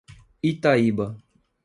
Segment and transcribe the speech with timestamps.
[0.49, 1.07] Itaíba